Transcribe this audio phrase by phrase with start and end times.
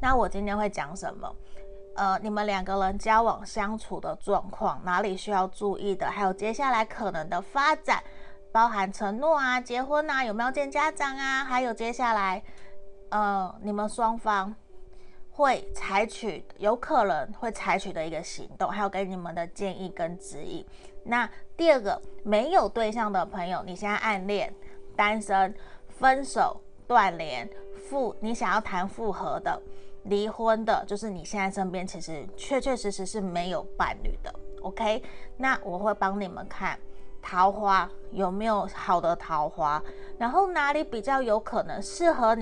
[0.00, 1.34] 那我今天会讲什么？
[1.96, 6.08] 呃，你们两个人交往相处的状况，哪里需要注意的？
[6.08, 8.00] 还有接下来可能的发展，
[8.52, 11.44] 包含承诺啊、结婚啊、有没有见家长啊？
[11.44, 12.40] 还有接下来，
[13.08, 14.54] 呃，你们双方
[15.32, 20.64] 会采取，有可能会采取的一个行动，还有给你们的建议跟指引。
[21.02, 24.54] 那第二个，没有对象的朋友，你现在暗恋、
[24.94, 25.52] 单身、
[25.88, 27.50] 分手、断联、
[27.88, 29.60] 复，你想要谈复合的。
[30.04, 35.02] 离婚的，就是你现在身边其实确确实实是没有伴侣的，OK？
[35.36, 36.78] 那我会帮你们看
[37.20, 39.82] 桃花有没有好的桃花，
[40.16, 42.36] 然后哪里比较有可能适合你